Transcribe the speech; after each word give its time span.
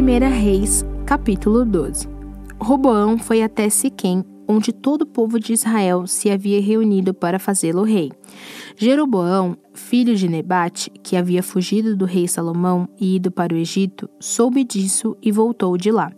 1 0.00 0.02
Reis, 0.30 0.82
capítulo 1.04 1.62
12. 1.62 2.08
Roboão 2.58 3.18
foi 3.18 3.42
até 3.42 3.68
Siquém, 3.68 4.24
onde 4.48 4.72
todo 4.72 5.02
o 5.02 5.06
povo 5.06 5.38
de 5.38 5.52
Israel 5.52 6.06
se 6.06 6.30
havia 6.30 6.58
reunido 6.58 7.12
para 7.12 7.38
fazê-lo 7.38 7.82
rei. 7.82 8.10
Jeroboão, 8.78 9.58
filho 9.74 10.16
de 10.16 10.26
Nebate, 10.26 10.90
que 11.02 11.18
havia 11.18 11.42
fugido 11.42 11.94
do 11.94 12.06
rei 12.06 12.26
Salomão 12.26 12.88
e 12.98 13.16
ido 13.16 13.30
para 13.30 13.52
o 13.52 13.58
Egito, 13.58 14.08
soube 14.18 14.64
disso 14.64 15.18
e 15.22 15.30
voltou 15.30 15.76
de 15.76 15.92
lá. 15.92 16.10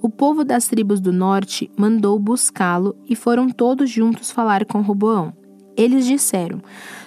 O 0.00 0.08
povo 0.08 0.42
das 0.42 0.66
tribos 0.66 0.98
do 0.98 1.12
norte 1.12 1.70
mandou 1.76 2.18
buscá-lo 2.18 2.96
e 3.06 3.14
foram 3.14 3.50
todos 3.50 3.90
juntos 3.90 4.30
falar 4.30 4.64
com 4.64 4.80
Roboão. 4.80 5.34
Eles 5.78 6.04
disseram: 6.04 6.60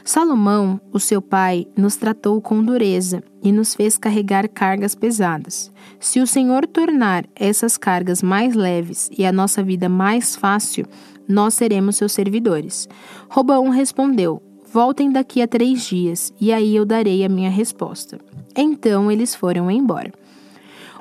Salomão, 0.06 0.80
o 0.94 1.00
seu 1.00 1.22
pai, 1.22 1.68
nos 1.78 1.98
tratou 1.98 2.42
com 2.42 2.64
dureza 2.64 3.22
e 3.44 3.52
nos 3.52 3.76
fez 3.76 3.98
carregar 3.98 4.48
cargas 4.48 4.96
pesadas. 4.96 5.70
Se 6.00 6.22
o 6.22 6.26
Senhor 6.26 6.66
tornar 6.66 7.26
essas 7.36 7.78
cargas 7.78 8.24
mais 8.24 8.56
leves 8.56 9.10
e 9.16 9.26
a 9.26 9.32
nossa 9.32 9.62
vida 9.62 9.90
mais 9.90 10.38
fácil, 10.38 10.86
nós 11.28 11.54
seremos 11.54 11.98
seus 11.98 12.14
servidores. 12.14 12.88
Roboão 13.30 13.68
respondeu: 13.68 14.42
Voltem 14.72 15.12
daqui 15.12 15.42
a 15.42 15.48
três 15.48 15.86
dias, 15.86 16.32
e 16.40 16.54
aí 16.54 16.74
eu 16.74 16.86
darei 16.86 17.26
a 17.26 17.30
minha 17.30 17.50
resposta. 17.50 18.20
Então 18.56 19.12
eles 19.12 19.36
foram 19.36 19.70
embora. 19.70 20.14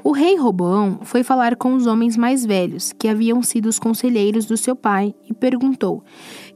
O 0.03 0.13
rei 0.13 0.35
Roboão 0.35 1.01
foi 1.03 1.23
falar 1.23 1.57
com 1.57 1.75
os 1.75 1.87
homens 1.87 2.17
mais 2.17 2.45
velhos, 2.45 2.91
que 2.93 3.07
haviam 3.07 3.43
sido 3.43 3.67
os 3.67 3.79
conselheiros 3.79 4.47
do 4.47 4.57
seu 4.57 4.75
pai, 4.75 5.15
e 5.29 5.35
perguntou: 5.35 6.03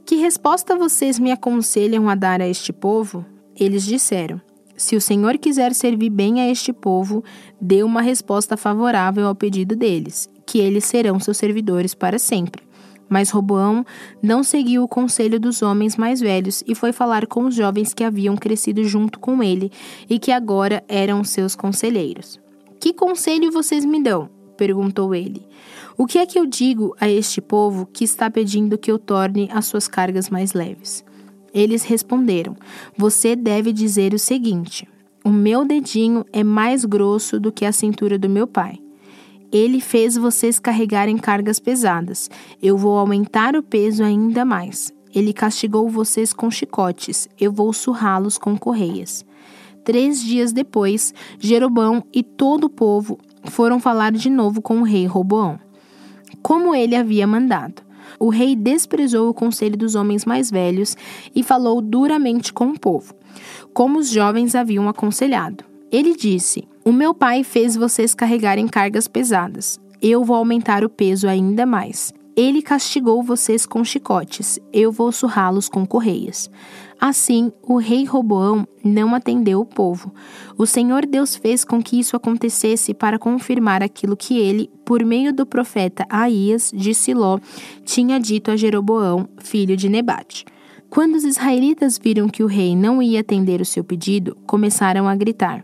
Que 0.03 0.15
resposta 0.15 0.75
vocês 0.75 1.19
me 1.19 1.31
aconselham 1.31 2.09
a 2.09 2.15
dar 2.15 2.41
a 2.41 2.47
este 2.47 2.73
povo? 2.73 3.23
Eles 3.55 3.85
disseram: 3.85 4.41
Se 4.75 4.95
o 4.95 5.01
Senhor 5.01 5.37
quiser 5.37 5.75
servir 5.75 6.09
bem 6.09 6.41
a 6.41 6.49
este 6.49 6.73
povo, 6.73 7.23
dê 7.61 7.83
uma 7.83 8.01
resposta 8.01 8.57
favorável 8.57 9.27
ao 9.27 9.35
pedido 9.35 9.75
deles, 9.75 10.27
que 10.43 10.57
eles 10.57 10.85
serão 10.85 11.19
seus 11.19 11.37
servidores 11.37 11.93
para 11.93 12.17
sempre. 12.17 12.63
Mas 13.07 13.29
Roboão 13.29 13.85
não 14.23 14.43
seguiu 14.43 14.83
o 14.83 14.87
conselho 14.87 15.39
dos 15.39 15.61
homens 15.61 15.95
mais 15.95 16.19
velhos 16.19 16.63
e 16.65 16.73
foi 16.73 16.91
falar 16.91 17.27
com 17.27 17.45
os 17.45 17.53
jovens 17.53 17.93
que 17.93 18.03
haviam 18.03 18.35
crescido 18.35 18.83
junto 18.83 19.19
com 19.19 19.43
ele 19.43 19.71
e 20.09 20.17
que 20.17 20.31
agora 20.31 20.83
eram 20.87 21.23
seus 21.23 21.55
conselheiros. 21.55 22.43
Que 22.85 22.93
conselho 22.93 23.51
vocês 23.51 23.83
me 23.83 23.99
dão? 23.99 24.29
perguntou 24.55 25.15
ele. 25.15 25.43
O 25.97 26.05
que 26.05 26.19
é 26.19 26.25
que 26.27 26.37
eu 26.37 26.45
digo 26.45 26.95
a 27.01 27.09
este 27.09 27.41
povo 27.41 27.87
que 27.91 28.03
está 28.03 28.29
pedindo 28.29 28.77
que 28.77 28.91
eu 28.91 28.99
torne 28.99 29.49
as 29.51 29.65
suas 29.65 29.87
cargas 29.87 30.29
mais 30.29 30.53
leves? 30.53 31.03
Eles 31.51 31.81
responderam: 31.81 32.55
Você 32.95 33.35
deve 33.35 33.73
dizer 33.73 34.13
o 34.13 34.19
seguinte: 34.19 34.87
O 35.23 35.31
meu 35.31 35.65
dedinho 35.65 36.23
é 36.31 36.43
mais 36.43 36.85
grosso 36.85 37.39
do 37.39 37.51
que 37.51 37.65
a 37.65 37.71
cintura 37.71 38.19
do 38.19 38.29
meu 38.29 38.45
pai. 38.45 38.77
Ele 39.51 39.81
fez 39.81 40.15
vocês 40.15 40.59
carregarem 40.59 41.17
cargas 41.17 41.59
pesadas. 41.59 42.29
Eu 42.61 42.77
vou 42.77 42.99
aumentar 42.99 43.55
o 43.55 43.63
peso 43.63 44.03
ainda 44.03 44.45
mais. 44.45 44.93
Ele 45.11 45.33
castigou 45.33 45.89
vocês 45.89 46.31
com 46.31 46.51
chicotes. 46.51 47.27
Eu 47.41 47.51
vou 47.51 47.73
surrá-los 47.73 48.37
com 48.37 48.55
correias. 48.55 49.25
Três 49.85 50.19
dias 50.19 50.51
depois, 50.51 51.13
Jeroboão 51.39 52.03
e 52.11 52.23
todo 52.23 52.63
o 52.63 52.69
povo 52.69 53.19
foram 53.43 53.79
falar 53.79 54.11
de 54.11 54.31
novo 54.31 54.59
com 54.59 54.79
o 54.79 54.83
rei 54.83 55.05
Roboão, 55.05 55.59
como 56.41 56.73
ele 56.73 56.95
havia 56.95 57.27
mandado. 57.27 57.83
O 58.19 58.29
rei 58.29 58.55
desprezou 58.55 59.29
o 59.29 59.33
conselho 59.33 59.77
dos 59.77 59.93
homens 59.93 60.25
mais 60.25 60.49
velhos 60.49 60.97
e 61.35 61.43
falou 61.43 61.81
duramente 61.81 62.51
com 62.51 62.69
o 62.69 62.79
povo, 62.79 63.13
como 63.75 63.99
os 63.99 64.09
jovens 64.09 64.55
haviam 64.55 64.89
aconselhado. 64.89 65.63
Ele 65.91 66.15
disse: 66.15 66.67
O 66.83 66.91
meu 66.91 67.13
pai 67.13 67.43
fez 67.43 67.75
vocês 67.75 68.15
carregarem 68.15 68.67
cargas 68.67 69.07
pesadas. 69.07 69.79
Eu 70.01 70.23
vou 70.23 70.35
aumentar 70.35 70.83
o 70.83 70.89
peso 70.89 71.27
ainda 71.27 71.63
mais. 71.63 72.11
Ele 72.35 72.61
castigou 72.61 73.23
vocês 73.23 73.65
com 73.65 73.83
chicotes, 73.83 74.59
eu 74.73 74.91
vou 74.91 75.11
surrá-los 75.11 75.69
com 75.69 75.85
correias. 75.85 76.49
Assim, 77.07 77.51
o 77.61 77.77
rei 77.77 78.03
Roboão 78.03 78.67
não 78.83 79.13
atendeu 79.13 79.61
o 79.61 79.65
povo. 79.65 80.11
O 80.57 80.65
Senhor 80.65 81.05
Deus 81.05 81.35
fez 81.35 81.63
com 81.63 81.79
que 81.79 81.99
isso 81.99 82.15
acontecesse 82.15 82.95
para 82.95 83.19
confirmar 83.19 83.83
aquilo 83.83 84.17
que 84.17 84.39
ele, 84.39 84.71
por 84.83 85.05
meio 85.05 85.31
do 85.31 85.45
profeta 85.45 86.03
Aías 86.09 86.71
de 86.73 86.95
Siló, 86.95 87.37
tinha 87.83 88.19
dito 88.19 88.49
a 88.49 88.55
Jeroboão, 88.55 89.29
filho 89.37 89.77
de 89.77 89.87
Nebate. 89.87 90.45
Quando 90.89 91.13
os 91.13 91.23
israelitas 91.23 91.99
viram 91.99 92.27
que 92.27 92.41
o 92.41 92.47
rei 92.47 92.75
não 92.75 92.99
ia 92.99 93.19
atender 93.19 93.61
o 93.61 93.65
seu 93.65 93.83
pedido, 93.83 94.35
começaram 94.47 95.07
a 95.07 95.15
gritar: 95.15 95.63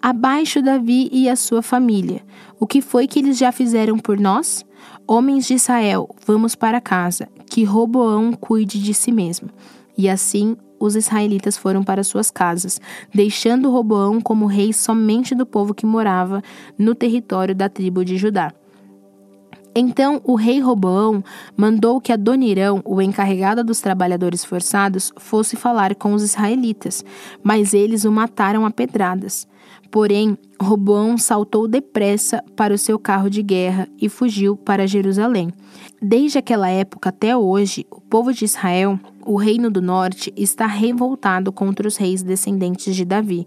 Abaixo 0.00 0.62
Davi 0.62 1.08
e 1.10 1.28
a 1.28 1.34
sua 1.34 1.62
família. 1.62 2.22
O 2.60 2.66
que 2.66 2.80
foi 2.80 3.08
que 3.08 3.18
eles 3.18 3.36
já 3.36 3.50
fizeram 3.50 3.98
por 3.98 4.20
nós? 4.20 4.64
Homens 5.04 5.48
de 5.48 5.54
Israel, 5.54 6.08
vamos 6.24 6.54
para 6.54 6.80
casa, 6.80 7.28
que 7.50 7.64
Roboão 7.64 8.32
cuide 8.32 8.80
de 8.80 8.94
si 8.94 9.10
mesmo. 9.10 9.50
E 9.98 10.08
assim 10.10 10.56
os 10.78 10.96
israelitas 10.96 11.56
foram 11.56 11.82
para 11.82 12.04
suas 12.04 12.30
casas, 12.30 12.80
deixando 13.12 13.70
Roboão 13.70 14.20
como 14.20 14.46
rei 14.46 14.72
somente 14.72 15.34
do 15.34 15.46
povo 15.46 15.74
que 15.74 15.86
morava 15.86 16.42
no 16.78 16.94
território 16.94 17.54
da 17.54 17.68
tribo 17.68 18.04
de 18.04 18.16
Judá. 18.16 18.52
Então 19.78 20.22
o 20.24 20.34
rei 20.34 20.58
Roboão 20.58 21.22
mandou 21.54 22.00
que 22.00 22.10
Adonirão, 22.10 22.80
o 22.82 23.02
encarregado 23.02 23.62
dos 23.62 23.78
trabalhadores 23.78 24.42
forçados, 24.42 25.12
fosse 25.18 25.54
falar 25.54 25.94
com 25.94 26.14
os 26.14 26.22
israelitas, 26.22 27.04
mas 27.42 27.74
eles 27.74 28.06
o 28.06 28.10
mataram 28.10 28.64
a 28.64 28.70
pedradas. 28.70 29.46
Porém, 29.90 30.38
Roboão 30.60 31.18
saltou 31.18 31.68
depressa 31.68 32.42
para 32.56 32.72
o 32.74 32.78
seu 32.78 32.98
carro 32.98 33.28
de 33.28 33.42
guerra 33.42 33.86
e 34.00 34.08
fugiu 34.08 34.56
para 34.56 34.86
Jerusalém. 34.86 35.50
Desde 36.00 36.38
aquela 36.38 36.68
época 36.68 37.10
até 37.10 37.36
hoje, 37.36 37.86
o 37.90 38.00
povo 38.00 38.32
de 38.32 38.46
Israel, 38.46 38.98
o 39.26 39.36
reino 39.36 39.70
do 39.70 39.82
norte, 39.82 40.32
está 40.36 40.66
revoltado 40.66 41.52
contra 41.52 41.86
os 41.86 41.96
reis 41.96 42.22
descendentes 42.22 42.94
de 42.94 43.04
Davi. 43.04 43.46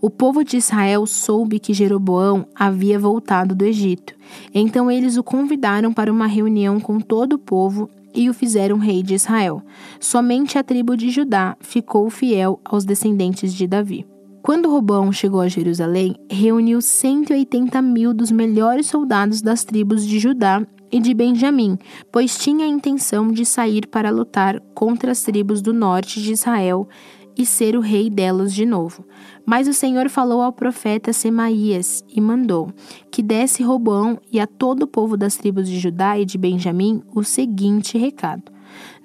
O 0.00 0.08
povo 0.08 0.44
de 0.44 0.56
Israel 0.56 1.04
soube 1.06 1.58
que 1.58 1.74
Jeroboão 1.74 2.46
havia 2.54 2.98
voltado 2.98 3.54
do 3.54 3.64
Egito. 3.64 4.14
Então 4.54 4.90
eles 4.90 5.16
o 5.16 5.22
convidaram 5.22 5.92
para 5.92 6.12
uma 6.12 6.26
reunião 6.26 6.78
com 6.78 7.00
todo 7.00 7.34
o 7.34 7.38
povo 7.38 7.90
e 8.14 8.30
o 8.30 8.34
fizeram 8.34 8.78
rei 8.78 9.02
de 9.02 9.14
Israel. 9.14 9.62
Somente 10.00 10.58
a 10.58 10.62
tribo 10.62 10.96
de 10.96 11.10
Judá 11.10 11.56
ficou 11.60 12.08
fiel 12.08 12.60
aos 12.64 12.84
descendentes 12.84 13.52
de 13.52 13.66
Davi. 13.66 14.06
Quando 14.46 14.70
Robão 14.70 15.10
chegou 15.10 15.40
a 15.40 15.48
Jerusalém, 15.48 16.14
reuniu 16.30 16.80
180 16.80 17.82
mil 17.82 18.14
dos 18.14 18.30
melhores 18.30 18.86
soldados 18.86 19.42
das 19.42 19.64
tribos 19.64 20.06
de 20.06 20.20
Judá 20.20 20.64
e 20.96 21.00
de 21.00 21.12
Benjamim, 21.12 21.78
pois 22.10 22.38
tinha 22.38 22.64
a 22.64 22.68
intenção 22.68 23.30
de 23.30 23.44
sair 23.44 23.86
para 23.86 24.10
lutar 24.10 24.58
contra 24.74 25.12
as 25.12 25.20
tribos 25.20 25.60
do 25.60 25.74
norte 25.74 26.22
de 26.22 26.32
Israel 26.32 26.88
e 27.36 27.44
ser 27.44 27.76
o 27.76 27.80
rei 27.80 28.08
delas 28.08 28.54
de 28.54 28.64
novo. 28.64 29.04
Mas 29.44 29.68
o 29.68 29.74
Senhor 29.74 30.08
falou 30.08 30.40
ao 30.40 30.54
profeta 30.54 31.12
Semaías 31.12 32.02
e 32.08 32.18
mandou 32.18 32.72
que 33.10 33.22
desse 33.22 33.62
Robão 33.62 34.18
e 34.32 34.40
a 34.40 34.46
todo 34.46 34.84
o 34.84 34.86
povo 34.86 35.18
das 35.18 35.36
tribos 35.36 35.68
de 35.68 35.78
Judá 35.78 36.18
e 36.18 36.24
de 36.24 36.38
Benjamim 36.38 37.02
o 37.14 37.22
seguinte 37.22 37.98
recado: 37.98 38.50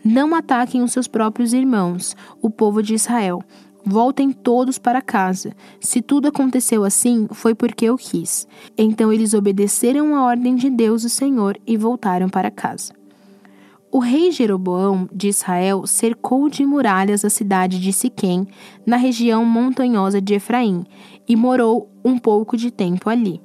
Não 0.02 0.34
ataquem 0.34 0.82
os 0.82 0.94
seus 0.94 1.10
próprios 1.10 1.52
irmãos, 1.52 2.16
o 2.42 2.50
povo 2.50 2.82
de 2.82 2.94
Israel, 2.94 3.44
Voltem 3.86 4.32
todos 4.32 4.78
para 4.78 5.02
casa. 5.02 5.54
Se 5.80 6.02
tudo 6.02 6.28
aconteceu 6.28 6.84
assim, 6.84 7.28
foi 7.32 7.56
porque 7.56 7.86
eu 7.86 7.98
quis. 7.98 8.48
Então 8.78 9.12
eles 9.12 9.34
obedeceram 9.34 10.16
a 10.16 10.24
ordem 10.24 10.56
de 10.56 10.70
Deus, 10.70 11.04
o 11.04 11.10
Senhor, 11.10 11.58
e 11.66 11.78
voltaram 11.78 12.30
para 12.30 12.52
casa. 12.52 12.94
O 13.92 14.00
rei 14.00 14.32
Jeroboão 14.32 15.10
de 15.12 15.28
Israel 15.28 15.86
cercou 15.86 16.48
de 16.48 16.66
muralhas 16.66 17.26
a 17.26 17.30
cidade 17.30 17.78
de 17.78 17.92
Siquém, 17.92 18.48
na 18.86 18.96
região 18.96 19.44
montanhosa 19.44 20.22
de 20.22 20.36
Efraim, 20.36 20.86
e 21.28 21.36
morou 21.36 21.92
um 22.06 22.18
pouco 22.18 22.56
de 22.56 22.72
tempo 22.72 23.10
ali. 23.10 23.42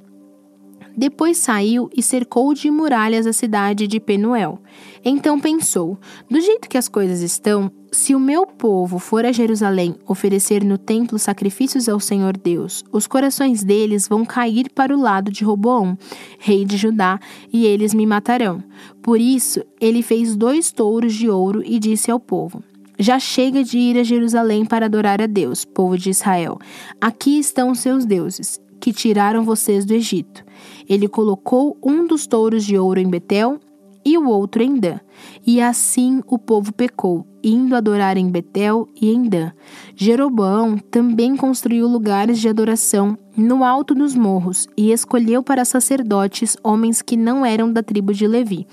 Depois 0.96 1.36
saiu 1.36 1.90
e 1.94 2.02
cercou 2.02 2.54
de 2.54 2.70
muralhas 2.70 3.26
a 3.26 3.32
cidade 3.32 3.86
de 3.86 3.98
Penuel. 4.00 4.58
Então 5.04 5.38
pensou: 5.38 5.98
do 6.30 6.40
jeito 6.40 6.68
que 6.68 6.78
as 6.78 6.88
coisas 6.88 7.20
estão, 7.20 7.70
se 7.96 8.14
o 8.14 8.20
meu 8.20 8.46
povo 8.46 8.98
for 8.98 9.24
a 9.24 9.32
Jerusalém 9.32 9.94
oferecer 10.06 10.62
no 10.62 10.76
templo 10.76 11.18
sacrifícios 11.18 11.88
ao 11.88 11.98
Senhor 11.98 12.36
Deus, 12.36 12.84
os 12.92 13.06
corações 13.06 13.64
deles 13.64 14.06
vão 14.06 14.22
cair 14.22 14.70
para 14.70 14.94
o 14.94 15.00
lado 15.00 15.32
de 15.32 15.42
Roboão, 15.42 15.96
rei 16.38 16.66
de 16.66 16.76
Judá, 16.76 17.18
e 17.50 17.64
eles 17.64 17.94
me 17.94 18.04
matarão. 18.04 18.62
Por 19.00 19.18
isso, 19.18 19.64
ele 19.80 20.02
fez 20.02 20.36
dois 20.36 20.70
touros 20.70 21.14
de 21.14 21.30
ouro 21.30 21.62
e 21.64 21.78
disse 21.78 22.10
ao 22.10 22.20
povo: 22.20 22.62
já 22.98 23.18
chega 23.18 23.64
de 23.64 23.78
ir 23.78 23.98
a 23.98 24.02
Jerusalém 24.02 24.66
para 24.66 24.84
adorar 24.84 25.22
a 25.22 25.26
Deus, 25.26 25.64
povo 25.64 25.96
de 25.96 26.10
Israel. 26.10 26.58
Aqui 27.00 27.38
estão 27.38 27.74
seus 27.74 28.04
deuses 28.04 28.60
que 28.78 28.92
tiraram 28.92 29.42
vocês 29.42 29.86
do 29.86 29.94
Egito. 29.94 30.44
Ele 30.86 31.08
colocou 31.08 31.78
um 31.82 32.06
dos 32.06 32.26
touros 32.26 32.62
de 32.62 32.76
ouro 32.76 33.00
em 33.00 33.08
Betel 33.08 33.58
e 34.06 34.16
o 34.16 34.28
outro 34.28 34.62
em 34.62 34.78
Dan. 34.78 35.00
E 35.44 35.60
assim 35.60 36.22
o 36.28 36.38
povo 36.38 36.72
pecou, 36.72 37.26
indo 37.42 37.74
adorar 37.74 38.16
em 38.16 38.30
Betel 38.30 38.86
e 38.94 39.10
em 39.10 39.28
Dan. 39.28 39.50
Jeroboão 39.96 40.78
também 40.78 41.34
construiu 41.34 41.88
lugares 41.88 42.38
de 42.38 42.48
adoração 42.48 43.18
no 43.36 43.64
alto 43.64 43.96
dos 43.96 44.14
morros 44.14 44.68
e 44.76 44.92
escolheu 44.92 45.42
para 45.42 45.64
sacerdotes 45.64 46.56
homens 46.62 47.02
que 47.02 47.16
não 47.16 47.44
eram 47.44 47.72
da 47.72 47.82
tribo 47.82 48.14
de 48.14 48.28
Levi. 48.28 48.64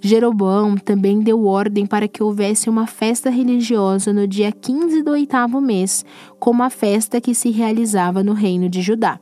Jeroboão 0.00 0.76
também 0.76 1.20
deu 1.20 1.44
ordem 1.44 1.84
para 1.84 2.08
que 2.08 2.22
houvesse 2.22 2.70
uma 2.70 2.86
festa 2.86 3.28
religiosa 3.28 4.14
no 4.14 4.26
dia 4.26 4.50
15 4.50 5.02
do 5.02 5.10
oitavo 5.10 5.60
mês, 5.60 6.06
como 6.38 6.62
a 6.62 6.70
festa 6.70 7.20
que 7.20 7.34
se 7.34 7.50
realizava 7.50 8.22
no 8.22 8.32
reino 8.32 8.66
de 8.66 8.80
Judá. 8.80 9.20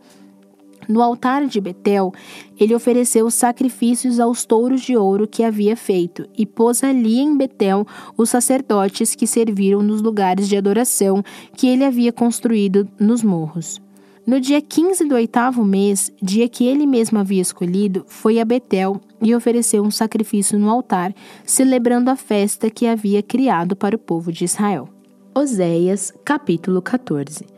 No 0.88 1.02
altar 1.02 1.46
de 1.46 1.60
Betel, 1.60 2.14
ele 2.58 2.74
ofereceu 2.74 3.30
sacrifícios 3.30 4.18
aos 4.18 4.46
touros 4.46 4.80
de 4.80 4.96
ouro 4.96 5.28
que 5.28 5.44
havia 5.44 5.76
feito 5.76 6.26
e 6.36 6.46
pôs 6.46 6.82
ali 6.82 7.18
em 7.18 7.36
Betel 7.36 7.86
os 8.16 8.30
sacerdotes 8.30 9.14
que 9.14 9.26
serviram 9.26 9.82
nos 9.82 10.00
lugares 10.00 10.48
de 10.48 10.56
adoração 10.56 11.22
que 11.54 11.68
ele 11.68 11.84
havia 11.84 12.10
construído 12.10 12.88
nos 12.98 13.22
morros. 13.22 13.82
No 14.26 14.40
dia 14.40 14.62
15 14.62 15.04
do 15.04 15.14
oitavo 15.14 15.62
mês, 15.62 16.10
dia 16.22 16.48
que 16.48 16.66
ele 16.66 16.86
mesmo 16.86 17.18
havia 17.18 17.42
escolhido, 17.42 18.04
foi 18.06 18.40
a 18.40 18.44
Betel 18.44 18.98
e 19.20 19.34
ofereceu 19.34 19.82
um 19.82 19.90
sacrifício 19.90 20.58
no 20.58 20.70
altar, 20.70 21.14
celebrando 21.44 22.10
a 22.10 22.16
festa 22.16 22.70
que 22.70 22.86
havia 22.86 23.22
criado 23.22 23.76
para 23.76 23.96
o 23.96 23.98
povo 23.98 24.32
de 24.32 24.44
Israel. 24.44 24.88
Oséias, 25.34 26.12
capítulo 26.24 26.80
14 26.80 27.57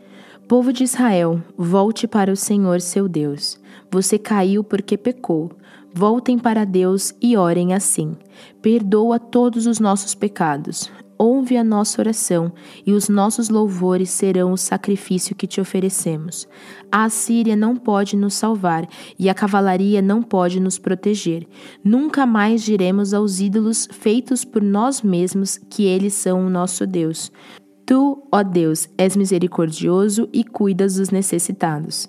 Povo 0.51 0.73
de 0.73 0.83
Israel, 0.83 1.41
volte 1.57 2.05
para 2.05 2.29
o 2.29 2.35
Senhor 2.35 2.81
seu 2.81 3.07
Deus. 3.07 3.57
Você 3.89 4.19
caiu 4.19 4.65
porque 4.65 4.97
pecou. 4.97 5.49
Voltem 5.93 6.37
para 6.37 6.65
Deus 6.65 7.13
e 7.21 7.37
orem 7.37 7.73
assim: 7.73 8.17
Perdoa 8.61 9.17
todos 9.17 9.65
os 9.65 9.79
nossos 9.79 10.13
pecados. 10.13 10.91
Ouve 11.17 11.55
a 11.55 11.63
nossa 11.63 12.01
oração, 12.01 12.51
e 12.85 12.91
os 12.91 13.07
nossos 13.07 13.47
louvores 13.47 14.09
serão 14.09 14.51
o 14.51 14.57
sacrifício 14.57 15.35
que 15.35 15.47
te 15.47 15.61
oferecemos. 15.61 16.45
A 16.91 17.05
Assíria 17.05 17.55
não 17.55 17.77
pode 17.77 18.17
nos 18.17 18.33
salvar, 18.33 18.85
e 19.17 19.29
a 19.29 19.33
cavalaria 19.33 20.01
não 20.01 20.21
pode 20.21 20.59
nos 20.59 20.77
proteger. 20.77 21.47
Nunca 21.81 22.25
mais 22.25 22.61
diremos 22.61 23.13
aos 23.13 23.39
ídolos 23.39 23.87
feitos 23.89 24.43
por 24.43 24.61
nós 24.61 25.01
mesmos 25.01 25.57
que 25.69 25.85
eles 25.85 26.13
são 26.13 26.45
o 26.45 26.49
nosso 26.49 26.85
Deus. 26.85 27.31
Tu, 27.91 28.23
ó 28.31 28.41
Deus, 28.41 28.87
és 28.97 29.17
misericordioso 29.17 30.29
e 30.31 30.45
cuidas 30.45 30.95
dos 30.95 31.09
necessitados. 31.09 32.07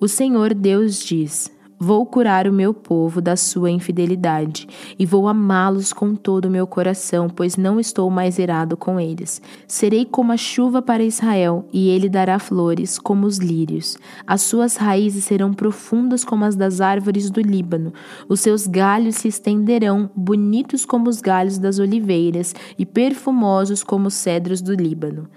O 0.00 0.06
Senhor 0.06 0.54
Deus 0.54 1.04
diz: 1.04 1.50
Vou 1.80 2.04
curar 2.04 2.48
o 2.48 2.52
meu 2.52 2.74
povo 2.74 3.20
da 3.20 3.36
sua 3.36 3.70
infidelidade 3.70 4.66
e 4.98 5.06
vou 5.06 5.28
amá-los 5.28 5.92
com 5.92 6.16
todo 6.16 6.46
o 6.46 6.50
meu 6.50 6.66
coração, 6.66 7.28
pois 7.28 7.56
não 7.56 7.78
estou 7.78 8.10
mais 8.10 8.36
irado 8.36 8.76
com 8.76 8.98
eles. 8.98 9.40
Serei 9.66 10.04
como 10.04 10.32
a 10.32 10.36
chuva 10.36 10.82
para 10.82 11.04
Israel, 11.04 11.68
e 11.72 11.88
ele 11.88 12.08
dará 12.08 12.40
flores 12.40 12.98
como 12.98 13.26
os 13.26 13.38
lírios. 13.38 13.96
As 14.26 14.42
suas 14.42 14.76
raízes 14.76 15.24
serão 15.24 15.52
profundas 15.52 16.24
como 16.24 16.44
as 16.44 16.56
das 16.56 16.80
árvores 16.80 17.30
do 17.30 17.40
Líbano. 17.40 17.92
Os 18.28 18.40
seus 18.40 18.66
galhos 18.66 19.14
se 19.14 19.28
estenderão, 19.28 20.10
bonitos 20.16 20.84
como 20.84 21.08
os 21.08 21.20
galhos 21.20 21.58
das 21.58 21.78
oliveiras 21.78 22.56
e 22.76 22.84
perfumosos 22.84 23.84
como 23.84 24.08
os 24.08 24.14
cedros 24.14 24.60
do 24.60 24.74
Líbano. 24.74 25.28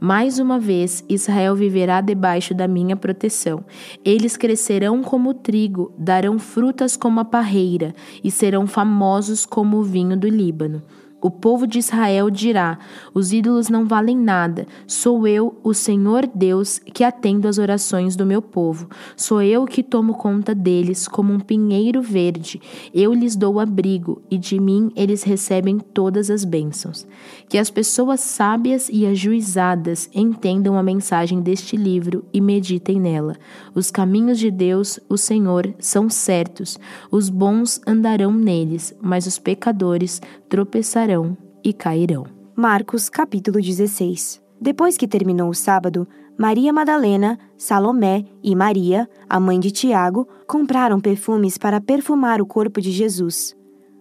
Mais 0.00 0.38
uma 0.38 0.60
vez, 0.60 1.04
Israel 1.08 1.56
viverá 1.56 2.00
debaixo 2.00 2.54
da 2.54 2.68
minha 2.68 2.96
proteção. 2.96 3.64
Eles 4.04 4.36
crescerão 4.36 5.02
como 5.02 5.34
trigo, 5.34 5.92
darão 5.98 6.38
frutas 6.38 6.96
como 6.96 7.18
a 7.18 7.24
parreira 7.24 7.94
e 8.22 8.30
serão 8.30 8.66
famosos 8.66 9.44
como 9.44 9.78
o 9.78 9.82
vinho 9.82 10.16
do 10.16 10.28
Líbano. 10.28 10.82
O 11.20 11.32
povo 11.32 11.66
de 11.66 11.80
Israel 11.80 12.30
dirá: 12.30 12.78
Os 13.12 13.32
ídolos 13.32 13.68
não 13.68 13.84
valem 13.84 14.16
nada. 14.16 14.68
Sou 14.86 15.26
eu, 15.26 15.58
o 15.64 15.74
Senhor 15.74 16.28
Deus, 16.32 16.78
que 16.78 17.02
atendo 17.02 17.48
às 17.48 17.58
orações 17.58 18.14
do 18.14 18.24
meu 18.24 18.40
povo. 18.40 18.88
Sou 19.16 19.42
eu 19.42 19.64
que 19.64 19.82
tomo 19.82 20.14
conta 20.14 20.54
deles 20.54 21.08
como 21.08 21.32
um 21.32 21.40
pinheiro 21.40 22.00
verde. 22.00 22.60
Eu 22.94 23.12
lhes 23.12 23.34
dou 23.34 23.58
abrigo 23.58 24.22
e 24.30 24.38
de 24.38 24.60
mim 24.60 24.92
eles 24.94 25.24
recebem 25.24 25.78
todas 25.78 26.30
as 26.30 26.44
bênçãos. 26.44 27.04
Que 27.48 27.58
as 27.58 27.68
pessoas 27.68 28.20
sábias 28.20 28.88
e 28.88 29.04
ajuizadas 29.04 30.08
entendam 30.14 30.78
a 30.78 30.82
mensagem 30.84 31.40
deste 31.40 31.76
livro 31.76 32.24
e 32.32 32.40
meditem 32.40 33.00
nela. 33.00 33.34
Os 33.74 33.90
caminhos 33.90 34.38
de 34.38 34.52
Deus, 34.52 35.00
o 35.08 35.16
Senhor, 35.16 35.74
são 35.80 36.08
certos. 36.08 36.78
Os 37.10 37.28
bons 37.28 37.80
andarão 37.84 38.32
neles, 38.32 38.94
mas 39.00 39.26
os 39.26 39.36
pecadores 39.36 40.22
tropeçarão 40.48 41.07
e 41.64 41.72
cairão. 41.72 42.26
Marcos 42.54 43.08
capítulo 43.08 43.62
16 43.62 44.42
Depois 44.60 44.98
que 44.98 45.08
terminou 45.08 45.48
o 45.48 45.54
sábado, 45.54 46.06
Maria 46.36 46.70
Madalena, 46.70 47.38
Salomé 47.56 48.26
e 48.42 48.54
Maria, 48.54 49.08
a 49.26 49.40
mãe 49.40 49.58
de 49.58 49.70
Tiago, 49.70 50.28
compraram 50.46 51.00
perfumes 51.00 51.56
para 51.56 51.80
perfumar 51.80 52.42
o 52.42 52.46
corpo 52.46 52.78
de 52.78 52.90
Jesus. 52.90 53.56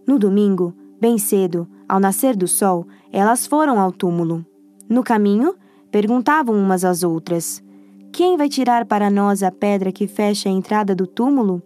No 0.06 0.20
domingo, 0.20 0.74
bem 1.00 1.18
cedo, 1.18 1.66
ao 1.88 1.98
nascer 1.98 2.36
do 2.36 2.46
sol, 2.46 2.86
elas 3.10 3.48
foram 3.48 3.80
ao 3.80 3.94
túmulo. 3.94 4.46
No 4.90 5.02
caminho, 5.02 5.56
perguntavam 5.90 6.56
umas 6.56 6.84
às 6.84 7.04
outras: 7.04 7.64
Quem 8.12 8.36
vai 8.36 8.50
tirar 8.50 8.86
para 8.86 9.10
nós 9.10 9.44
a 9.44 9.52
pedra 9.52 9.94
que 9.94 10.08
fecha 10.08 10.50
a 10.50 10.52
entrada 10.52 10.94
do 10.94 11.08
túmulo? 11.08 11.64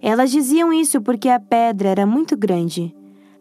Elas 0.00 0.30
diziam 0.30 0.72
isso 0.72 1.00
porque 1.00 1.28
a 1.28 1.40
pedra 1.40 1.88
era 1.88 2.06
muito 2.06 2.36
grande. 2.36 2.94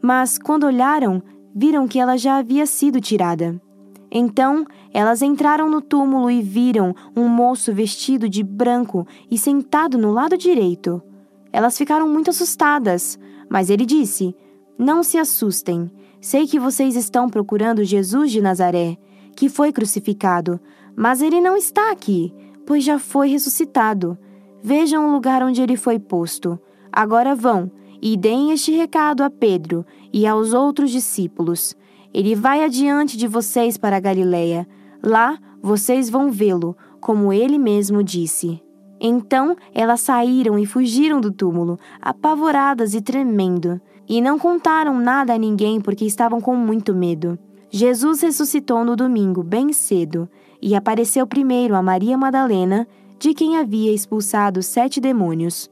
Mas, 0.10 0.38
quando 0.38 0.66
olharam, 0.66 1.22
viram 1.54 1.86
que 1.86 2.00
ela 2.00 2.18
já 2.18 2.38
havia 2.38 2.66
sido 2.66 3.02
tirada. 3.02 3.62
Então, 4.10 4.66
elas 4.94 5.22
entraram 5.22 5.70
no 5.70 5.82
túmulo 5.82 6.32
e 6.32 6.42
viram 6.42 6.96
um 7.14 7.28
moço 7.28 7.74
vestido 7.74 8.30
de 8.30 8.42
branco 8.42 9.06
e 9.30 9.38
sentado 9.38 9.98
no 9.98 10.14
lado 10.14 10.38
direito. 10.38 11.04
Elas 11.52 11.78
ficaram 11.78 12.08
muito 12.08 12.30
assustadas, 12.30 13.20
mas 13.50 13.70
ele 13.70 13.86
disse: 13.86 14.34
Não 14.80 15.04
se 15.04 15.18
assustem. 15.18 15.92
Sei 16.22 16.48
que 16.48 16.58
vocês 16.58 16.96
estão 16.96 17.28
procurando 17.28 17.84
Jesus 17.84 18.32
de 18.32 18.40
Nazaré, 18.40 18.98
que 19.36 19.50
foi 19.50 19.74
crucificado, 19.74 20.58
mas 20.96 21.22
ele 21.22 21.42
não 21.42 21.58
está 21.58 21.92
aqui, 21.92 22.34
pois 22.66 22.82
já 22.82 22.98
foi 22.98 23.28
ressuscitado. 23.28 24.18
Vejam 24.64 25.06
o 25.06 25.12
lugar 25.12 25.44
onde 25.44 25.62
ele 25.62 25.76
foi 25.76 26.00
posto. 26.00 26.58
Agora 26.94 27.36
vão 27.36 27.70
e 28.02 28.16
deem 28.18 28.52
este 28.52 28.72
recado 28.72 29.24
a 29.24 29.30
Pedro 29.30 29.86
e 30.14 30.26
aos 30.26 30.54
outros 30.54 30.92
discípulos. 30.92 31.76
Ele 32.14 32.36
vai 32.36 32.64
adiante 32.64 33.18
de 33.18 33.28
vocês 33.28 33.78
para 33.78 33.98
a 33.98 34.00
Galiléia. 34.00 34.68
Lá 35.04 35.38
vocês 35.62 36.10
vão 36.10 36.32
vê-lo, 36.32 36.76
como 37.00 37.32
ele 37.32 37.58
mesmo 37.58 38.04
disse. 38.04 38.62
Então 39.00 39.56
elas 39.74 40.02
saíram 40.02 40.58
e 40.58 40.66
fugiram 40.66 41.22
do 41.22 41.32
túmulo, 41.32 41.78
apavoradas 42.02 42.94
e 42.94 43.02
tremendo, 43.02 43.80
e 44.08 44.22
não 44.22 44.40
contaram 44.40 45.00
nada 45.00 45.34
a 45.34 45.38
ninguém 45.38 45.80
porque 45.80 46.06
estavam 46.06 46.42
com 46.42 46.56
muito 46.56 46.96
medo. 46.96 47.38
Jesus 47.70 48.22
ressuscitou 48.22 48.84
no 48.86 48.96
domingo, 48.96 49.44
bem 49.44 49.74
cedo, 49.74 50.30
e 50.62 50.76
apareceu 50.76 51.28
primeiro 51.28 51.76
a 51.76 51.84
Maria 51.84 52.18
Madalena, 52.18 52.88
de 53.20 53.34
quem 53.34 53.58
havia 53.58 53.92
expulsado 53.94 54.64
sete 54.64 55.00
demônios. 55.00 55.70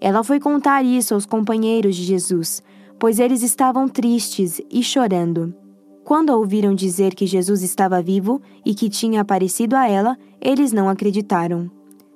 Ela 0.00 0.22
foi 0.22 0.38
contar 0.38 0.84
isso 0.84 1.14
aos 1.14 1.26
companheiros 1.26 1.96
de 1.96 2.02
Jesus, 2.02 2.62
pois 2.98 3.18
eles 3.18 3.42
estavam 3.42 3.88
tristes 3.88 4.60
e 4.70 4.82
chorando. 4.82 5.54
Quando 6.04 6.30
ouviram 6.30 6.74
dizer 6.74 7.14
que 7.14 7.26
Jesus 7.26 7.62
estava 7.62 8.00
vivo 8.00 8.40
e 8.64 8.74
que 8.74 8.88
tinha 8.88 9.22
aparecido 9.22 9.74
a 9.74 9.88
ela, 9.88 10.16
eles 10.40 10.72
não 10.72 10.88
acreditaram. 10.88 11.70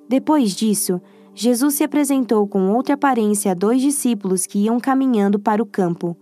Depois 0.07 0.55
disso, 0.55 1.01
Jesus 1.33 1.75
se 1.75 1.83
apresentou 1.83 2.47
com 2.47 2.71
outra 2.71 2.95
aparência 2.95 3.51
a 3.51 3.55
dois 3.55 3.81
discípulos 3.81 4.45
que 4.45 4.59
iam 4.59 4.79
caminhando 4.79 5.39
para 5.39 5.61
o 5.61 5.65
campo. 5.65 6.15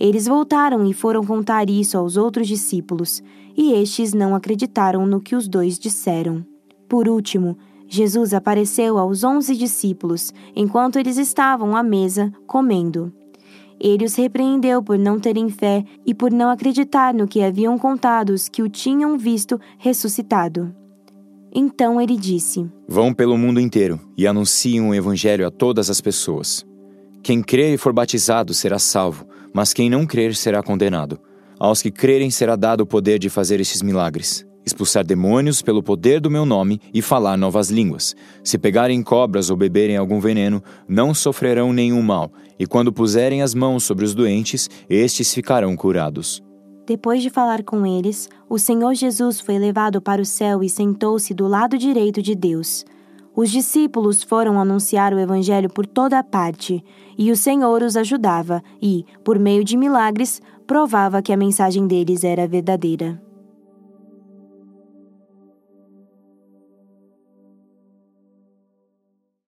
Eles 0.00 0.26
voltaram 0.26 0.84
e 0.84 0.92
foram 0.92 1.24
contar 1.24 1.68
isso 1.70 1.96
aos 1.96 2.16
outros 2.16 2.48
discípulos, 2.48 3.22
e 3.56 3.72
estes 3.72 4.12
não 4.12 4.34
acreditaram 4.34 5.06
no 5.06 5.20
que 5.20 5.36
os 5.36 5.46
dois 5.46 5.78
disseram. 5.78 6.44
Por 6.88 7.08
último, 7.08 7.56
Jesus 7.94 8.32
apareceu 8.32 8.96
aos 8.96 9.22
onze 9.22 9.54
discípulos 9.54 10.32
enquanto 10.56 10.98
eles 10.98 11.18
estavam 11.18 11.76
à 11.76 11.82
mesa 11.82 12.32
comendo. 12.46 13.12
Ele 13.78 14.06
os 14.06 14.14
repreendeu 14.14 14.82
por 14.82 14.98
não 14.98 15.20
terem 15.20 15.50
fé 15.50 15.84
e 16.06 16.14
por 16.14 16.32
não 16.32 16.48
acreditar 16.48 17.12
no 17.12 17.28
que 17.28 17.42
haviam 17.42 17.76
contado 17.76 18.30
os 18.30 18.48
que 18.48 18.62
o 18.62 18.68
tinham 18.70 19.18
visto 19.18 19.60
ressuscitado. 19.76 20.74
Então 21.54 22.00
ele 22.00 22.16
disse: 22.16 22.66
Vão 22.88 23.12
pelo 23.12 23.36
mundo 23.36 23.60
inteiro 23.60 24.00
e 24.16 24.26
anunciem 24.26 24.80
o 24.80 24.94
evangelho 24.94 25.46
a 25.46 25.50
todas 25.50 25.90
as 25.90 26.00
pessoas. 26.00 26.64
Quem 27.22 27.42
crer 27.42 27.74
e 27.74 27.76
for 27.76 27.92
batizado 27.92 28.54
será 28.54 28.78
salvo, 28.78 29.26
mas 29.52 29.74
quem 29.74 29.90
não 29.90 30.06
crer 30.06 30.34
será 30.34 30.62
condenado. 30.62 31.20
Aos 31.58 31.82
que 31.82 31.90
crerem 31.90 32.30
será 32.30 32.56
dado 32.56 32.80
o 32.80 32.86
poder 32.86 33.18
de 33.18 33.28
fazer 33.28 33.60
estes 33.60 33.82
milagres 33.82 34.50
expulsar 34.64 35.04
demônios 35.04 35.62
pelo 35.62 35.82
poder 35.82 36.20
do 36.20 36.30
meu 36.30 36.44
nome 36.44 36.80
e 36.92 37.02
falar 37.02 37.36
novas 37.36 37.70
línguas. 37.70 38.14
Se 38.42 38.56
pegarem 38.58 39.02
cobras 39.02 39.50
ou 39.50 39.56
beberem 39.56 39.96
algum 39.96 40.20
veneno, 40.20 40.62
não 40.88 41.12
sofrerão 41.12 41.72
nenhum 41.72 42.02
mal, 42.02 42.32
e 42.58 42.66
quando 42.66 42.92
puserem 42.92 43.42
as 43.42 43.54
mãos 43.54 43.84
sobre 43.84 44.04
os 44.04 44.14
doentes, 44.14 44.68
estes 44.88 45.32
ficarão 45.32 45.76
curados. 45.76 46.42
Depois 46.86 47.22
de 47.22 47.30
falar 47.30 47.62
com 47.62 47.86
eles, 47.86 48.28
o 48.48 48.58
Senhor 48.58 48.94
Jesus 48.94 49.40
foi 49.40 49.58
levado 49.58 50.00
para 50.00 50.20
o 50.20 50.26
céu 50.26 50.62
e 50.62 50.68
sentou-se 50.68 51.32
do 51.32 51.46
lado 51.46 51.78
direito 51.78 52.20
de 52.20 52.34
Deus. 52.34 52.84
Os 53.34 53.50
discípulos 53.50 54.22
foram 54.22 54.60
anunciar 54.60 55.14
o 55.14 55.18
Evangelho 55.18 55.70
por 55.70 55.86
toda 55.86 56.18
a 56.18 56.24
parte, 56.24 56.84
e 57.16 57.30
o 57.30 57.36
Senhor 57.36 57.82
os 57.82 57.96
ajudava 57.96 58.62
e, 58.80 59.06
por 59.24 59.38
meio 59.38 59.64
de 59.64 59.76
milagres, 59.76 60.42
provava 60.66 61.22
que 61.22 61.32
a 61.32 61.36
mensagem 61.36 61.86
deles 61.86 62.24
era 62.24 62.46
verdadeira. 62.46 63.20